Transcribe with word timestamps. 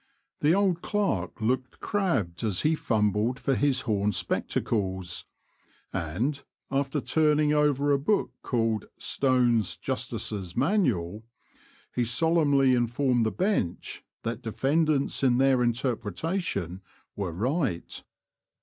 The 0.39 0.55
old 0.55 0.81
Clerk 0.81 1.41
looked 1.41 1.79
crabbed 1.79 2.43
as 2.43 2.61
he 2.61 2.73
fumbled 2.73 3.39
for 3.39 3.53
his 3.53 3.81
horn 3.81 4.13
spectacles, 4.13 5.25
and, 5.93 6.41
after 6.71 6.99
turning 6.99 7.53
over 7.53 7.91
a 7.91 7.99
book 7.99 8.33
called 8.41 8.85
'^ 8.85 8.87
Stone's 8.99 9.77
Justices' 9.77 10.57
Manual," 10.57 11.21
he 11.93 12.03
solemnly 12.03 12.73
informed 12.73 13.27
the 13.27 13.31
bench 13.31 14.03
that 14.23 14.41
defendants 14.41 15.21
in 15.21 15.37
their 15.37 15.61
interpretation 15.61 16.81
were 17.15 17.31
right. 17.31 18.03